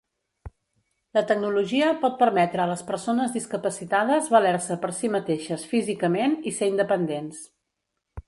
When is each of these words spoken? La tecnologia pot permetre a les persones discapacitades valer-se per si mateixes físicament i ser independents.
La 1.17 1.21
tecnologia 1.31 1.89
pot 2.05 2.15
permetre 2.21 2.63
a 2.63 2.65
les 2.71 2.81
persones 2.87 3.35
discapacitades 3.37 4.31
valer-se 4.37 4.77
per 4.85 4.91
si 5.01 5.13
mateixes 5.19 5.67
físicament 5.75 6.35
i 6.53 6.57
ser 6.61 6.71
independents. 6.73 7.45